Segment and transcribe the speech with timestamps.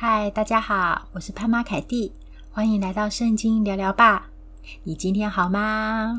[0.00, 2.12] 嗨，大家好，我是潘妈凯蒂，
[2.52, 4.30] 欢迎来到圣经聊聊吧。
[4.84, 6.14] 你今天好吗？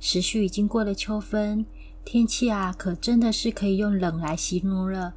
[0.00, 1.66] 时序已经过了秋分，
[2.02, 5.12] 天气啊，可真的是可以用冷来形容了。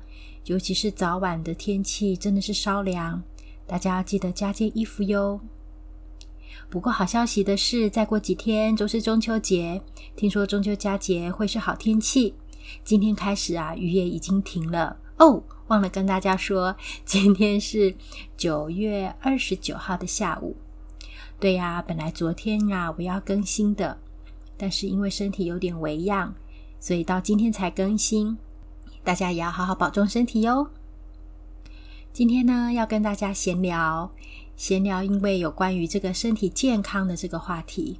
[0.47, 3.23] 尤其是早晚的天气，真的是稍凉，
[3.65, 5.39] 大家要记得加件衣服哟。
[6.69, 9.81] 不过好消息的是，再过几天就是中秋节，
[10.17, 12.35] 听说中秋佳节会是好天气。
[12.83, 15.43] 今天开始啊，雨也已经停了哦。
[15.67, 17.95] 忘了跟大家说，今天是
[18.35, 20.57] 九月二十九号的下午。
[21.39, 23.99] 对呀，本来昨天呀我要更新的，
[24.57, 26.33] 但是因为身体有点微恙，
[26.79, 28.35] 所以到今天才更新。
[29.03, 30.71] 大家也要好好保重身体哟。
[32.11, 34.11] 今天呢，要跟大家闲聊，
[34.55, 37.99] 闲聊，因为有关于这个身体健康的这个话题。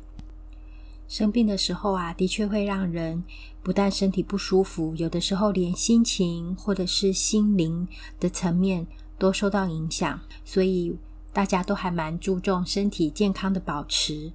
[1.10, 3.24] 生病的时候啊，的确会让人
[3.64, 7.88] 不但身体不舒服，有的时候连心情或者是心灵
[8.20, 8.86] 的层面
[9.18, 10.20] 都受到影响。
[10.46, 10.96] 所以
[11.34, 14.32] 大家都还蛮注重身体健康的保持。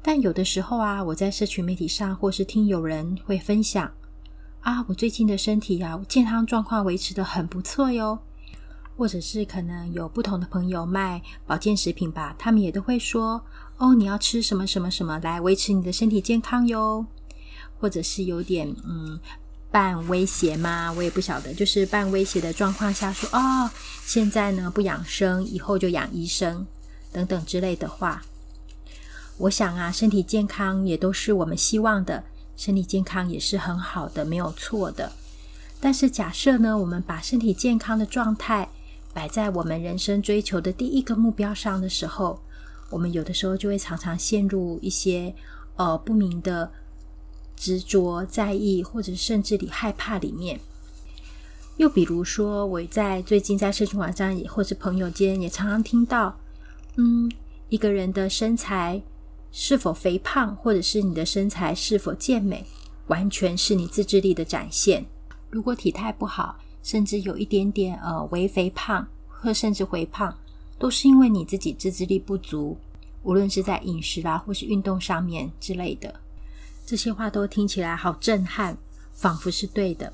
[0.00, 3.92] 但有的时候啊，我在社群媒体上或是听有人会分享
[4.60, 8.18] 啊，我最近的身体啊，健康状况维持得很不错哟。
[8.96, 13.40] 或者是可能有不同的朋友卖保健食品吧，他们也都会说。
[13.78, 17.06] 哦，你要吃什么什么什么来维持你的身体健康哟？
[17.80, 19.18] 或者是有点嗯
[19.70, 20.92] 半威胁吗？
[20.96, 23.70] 我也不晓得，就是半威胁的状况下说哦，
[24.04, 26.66] 现在呢不养生，以后就养医生
[27.12, 28.22] 等等之类的话。
[29.36, 32.24] 我想啊，身体健康也都是我们希望的，
[32.56, 35.12] 身体健康也是很好的，没有错的。
[35.78, 38.68] 但是假设呢，我们把身体健康的状态
[39.14, 42.42] 摆在我们人生追求的第一个目标上的时候，
[42.90, 45.34] 我们有的时候就会常常陷入一些
[45.76, 46.70] 呃不明的
[47.56, 50.58] 执着、在意，或者甚至里害怕里面。
[51.76, 56.36] 又比如说，我在最近在社群网站也或是朋友间也常常听到，
[56.96, 57.30] 嗯，
[57.68, 59.00] 一个人的身材
[59.52, 62.64] 是否肥胖，或者是你的身材是否健美，
[63.06, 65.06] 完全是你自制力的展现。
[65.50, 70.36] 如果体态不好，甚至有一点点呃微肥胖，或甚至肥胖。
[70.78, 72.76] 都是因为你自己自制力不足，
[73.22, 76.20] 无论是在饮食啦，或是运动上面之类的，
[76.86, 78.76] 这些话都听起来好震撼，
[79.12, 80.12] 仿佛是对的。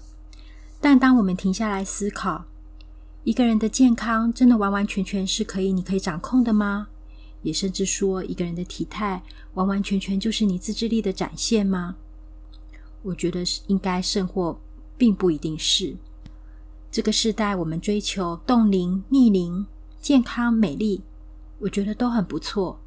[0.81, 2.45] 但当我们停下来思考，
[3.25, 6.89] 一个人的健康真的完完全全是可以你可以掌控的吗？
[7.43, 11.97] 也甚至说，一个人的体态完完全全就是你自制力的展现吗？
[13.03, 14.59] 我觉得是应该甚或
[14.97, 15.95] 并不一定是。
[16.91, 19.67] 这个时代，我们追求冻龄、逆龄。
[20.05, 21.01] 健康美丽，
[21.59, 22.79] 我觉得都很不错。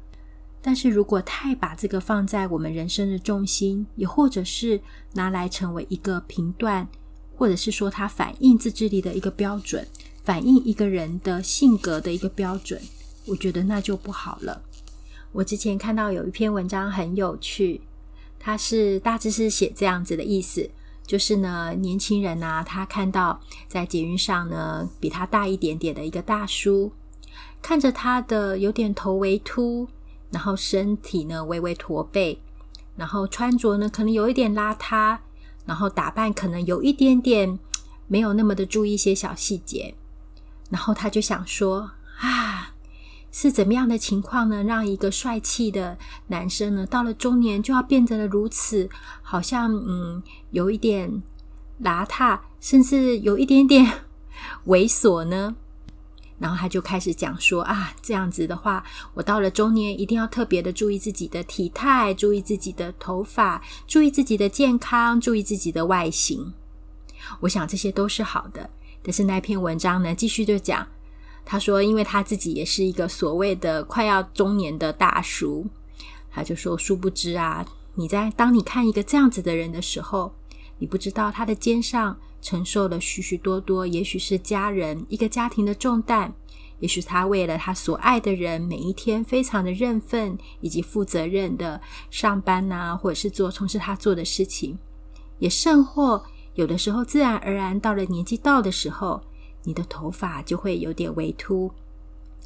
[0.62, 4.80] 但是如果太把这个放在我们人生的重心，也或者是
[5.14, 6.86] 拿来成为一个评断，
[7.34, 9.84] 或者是说它反映自制力的一个标准，
[10.22, 12.80] 反映一个人的性格的一个标准，
[13.26, 14.62] 我觉得那就不好了。
[15.32, 17.80] 我之前看到有一篇文章很有趣，
[18.38, 20.70] 它是大致是写这样子的意思，
[21.04, 26.92] 就是呢，年轻人啊，他看到在捷运上呢，比他大一点点的一个大叔。
[27.60, 29.88] 看着他的有点头微秃，
[30.30, 32.38] 然后身体呢微微驼背，
[32.96, 35.18] 然后穿着呢可能有一点邋遢，
[35.66, 37.58] 然后打扮可能有一点点
[38.06, 39.94] 没有那么的注意一些小细节，
[40.70, 41.90] 然后他就想说
[42.20, 42.74] 啊，
[43.30, 44.62] 是怎么样的情况呢？
[44.62, 48.88] 让一个帅气的男生呢到了中年就要变得了如此，
[49.22, 51.22] 好像嗯有一点
[51.82, 54.00] 邋遢，甚至有一点点
[54.66, 55.56] 猥琐呢？
[56.38, 58.84] 然后他就开始讲说啊，这样子的话，
[59.14, 66.52] 我到了中年一定要特别的注意自己的体态，注意自己的头发，注意自己的健康，注意自己的外形。
[67.40, 68.70] 我想这些都是好的。
[69.02, 70.86] 但是那篇文章呢，继续就讲，
[71.44, 75.66] 他说，因为他自己也是一个所谓的快要中年的大叔，
[76.30, 77.66] 他就说，殊不知啊，
[77.96, 80.32] 你在当你看一个这样子的人的时候，
[80.78, 82.16] 你不知道他的肩上。
[82.40, 86.32] 承受了许许多多，也许是家人一个家庭的重担，
[86.78, 91.80] 也许他为了他所爱的人，每一天非常的认份以及负责任的
[92.10, 94.78] 上班呐、或者是做从事他做的事情，
[95.40, 96.24] 也甚或
[96.54, 99.20] 有的时候自然而然到了年纪到的时候，
[99.64, 101.70] 你的头发就会有点微秃，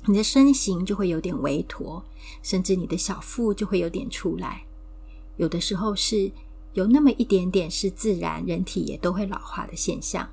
[0.07, 2.03] 你的身形就会有点微驼，
[2.43, 4.65] 甚至你的小腹就会有点出来，
[5.37, 6.33] 有的时候是。
[6.75, 10.29] 有那么一点点是自然，人体也都会老化的现象。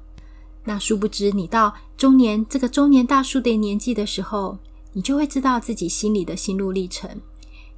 [0.63, 4.57] 那殊不知，你到中年这个中年大叔的年纪的时候，
[4.93, 7.09] 你就会知道自己心里的心路历程。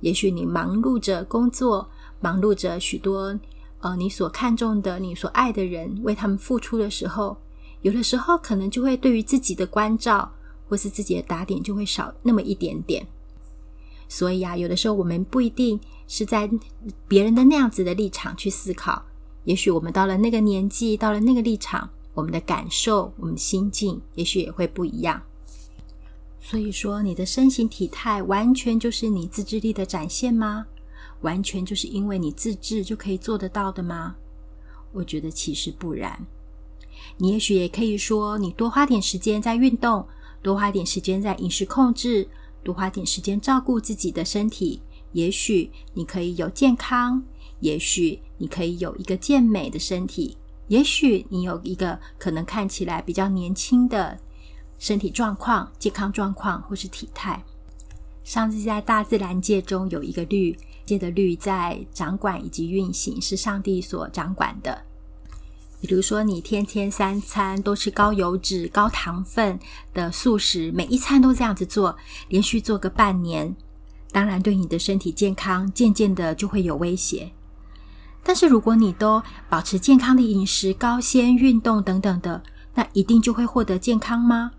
[0.01, 1.87] 也许你忙碌着工作，
[2.19, 3.39] 忙碌着许多
[3.79, 7.37] 呃你所看重的、你所爱的人，为他们付出的时候，
[7.81, 10.31] 有的时候可能就会对于自己的关照
[10.67, 13.05] 或是自己的打点就会少那么一点点。
[14.11, 16.49] 所以啊，有的时候我们不一定是在
[17.07, 19.01] 别人的那样子的立场去思考，
[19.45, 25.21] 也许我们到了那个年纪，到了那个立场，我们的感受、我们心境，也许也会不一样。
[26.41, 30.65] 所以说，你的身形体态完全就是你自制力的展现吗？
[31.21, 34.17] 完全就是因为你自制就可以做得到的吗？
[34.91, 36.27] 我觉得其实不然。
[37.15, 40.05] 你也许也可以说，你多花点时间在运动，
[40.41, 42.27] 多花点时间在饮食控制，
[42.63, 44.81] 多花点时间照顾自己的身体，
[45.13, 47.23] 也许你可以有健康，
[47.59, 50.37] 也许你可以有一个健美的身体，
[50.67, 54.19] 也许你有一个可能看起来比较年轻的。
[54.77, 57.43] 身体状况、健康状况或是体态，
[58.23, 64.83] 上次在大自然界中有一个律，界的律在掌管以及运行，是上帝所掌管的。
[65.81, 69.59] 比如说，你天天三餐都吃高油脂、高糖分
[69.93, 71.97] 的素食，每一餐都这样子做，
[72.29, 73.55] 连续做个半年，
[74.11, 77.31] 当然对你的身体健康渐渐的就会有威胁。
[78.23, 82.43] 但是如果你都保持健康的饮食、高纤运动等等的，
[82.75, 84.51] 那一定就会获得健康吗？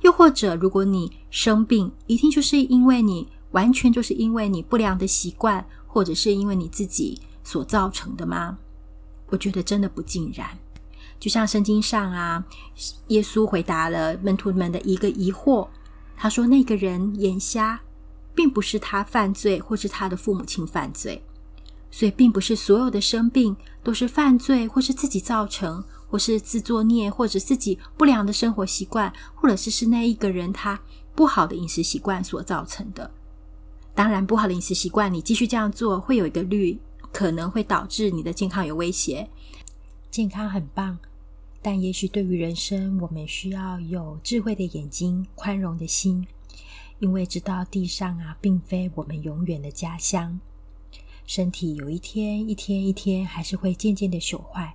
[0.00, 8.56] 又或者，如果你生病，一定就是因为你完全就是因为你不良的习惯，或者是因为你自己所造成的吗？
[9.30, 10.46] 我觉得真的不尽然。
[11.18, 12.44] 就像圣经上啊，
[13.08, 15.68] 耶稣回答了门徒们的一个疑惑，
[16.16, 17.80] 他说：“那个人眼瞎，
[18.34, 21.22] 并不是他犯罪，或是他的父母亲犯罪，
[21.90, 30.76] 所以并不是所有的生病都是犯罪或是自己造成。”或是自作孽，或者自己不良的生活习惯，或者是是那一个人他
[31.14, 33.08] 不好的饮食习惯所造成的。
[33.94, 36.80] 当然，不好的饮食习惯，你继续这样做，会有一个率，
[37.12, 39.28] 可能会导致你的健康有威胁。
[40.10, 40.98] 健康很棒，
[41.62, 46.26] 但也许对于人生，我们需要有智慧的眼睛、宽容的心，
[46.98, 50.40] 因为知道地上啊，并非我们永远的家乡。
[51.26, 54.74] 身体有一天、一天、一天，还是会渐渐的朽坏。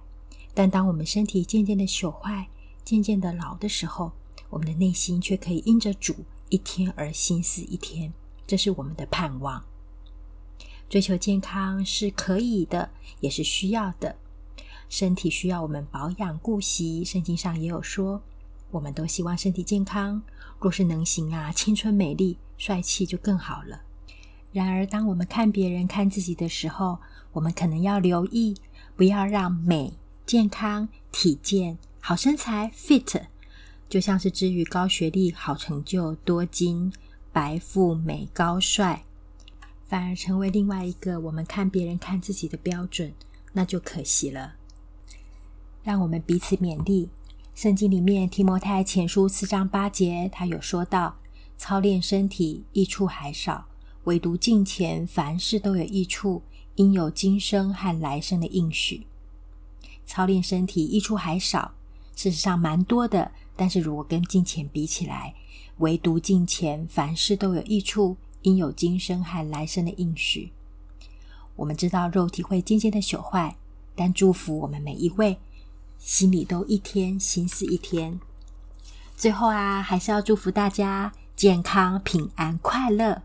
[0.54, 2.48] 但当我们身体渐渐的朽坏、
[2.86, 4.14] 渐渐的老的时候，
[4.50, 6.16] 我们的内心却可以因着主
[6.48, 8.14] 一天而心思一天，
[8.48, 9.62] 这是我们的盼望。
[10.96, 12.90] 追求健康是可以的，
[13.20, 14.16] 也是需要的。
[14.88, 18.22] 身体需要我们保养顾惜，圣经上也有说，
[18.72, 20.24] 我们都希望身体健康。
[20.58, 23.82] 若是能行啊，青春美丽、帅气就更好了。
[24.54, 26.98] 然而，当我们看别人、看自己的时候，
[27.34, 28.56] 我们可能要留意，
[28.96, 29.96] 不要让美。
[30.26, 33.24] 健康、体健、好身材 （fit）
[33.90, 36.94] 就像是至于高学历、好成就、多金、
[37.34, 39.04] 白富美、高帅，
[39.88, 43.14] 反而成为另外一个我们看别人、看自己的标准，
[43.54, 44.56] 那就可惜了。
[45.84, 47.10] 让我们彼此勉励。
[47.54, 51.16] 圣经里面提摩太前书四章八节，他有说到：
[51.58, 53.68] 操练身体益处还少，
[54.04, 56.42] 唯独敬虔，凡事都有益处，
[56.76, 59.08] 应有今生和来生的应许。
[60.06, 61.76] 操练身体益处还少，
[62.14, 63.32] 事实上蛮多的。
[63.56, 65.34] 但是如果跟金钱比起来，
[65.78, 70.52] 唯独金钱凡事都有益处，因有今生和来生的应许。
[71.56, 73.56] 我们知道肉体会渐渐的朽坏，
[73.96, 75.40] 但祝福我们每一位，
[75.98, 78.20] 心里都一天新似一天。
[79.18, 83.24] 最后啊，还是要祝福大家健康、平安、快乐，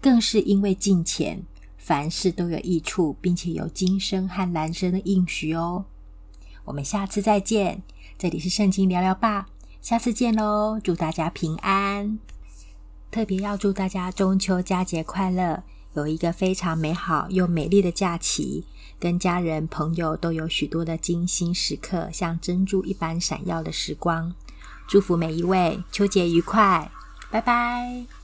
[0.00, 1.42] 更是因为金钱
[1.78, 5.84] 凡事都有益处，并且有今生和来生的应许哦。
[6.64, 7.82] 我们下次再见，
[8.18, 9.46] 这里是圣经聊聊吧，
[9.80, 12.18] 下次见喽，祝大家平安，
[13.10, 15.62] 特别要祝大家中秋佳节快乐，
[15.94, 18.64] 有一个非常美好又美丽的假期，
[19.00, 24.34] 跟家人朋友都有许多的精心时刻，像珍珠一般闪耀的时光，
[24.86, 26.90] 祝福每一位，秋节愉快，
[27.30, 28.15] 拜拜。